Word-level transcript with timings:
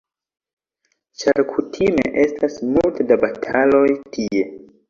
Ĉar 1.23 1.41
kutime 1.51 2.07
estas 2.23 2.57
multe 2.73 3.09
da 3.13 3.19
bataloj 3.27 3.87
tie. 4.17 4.45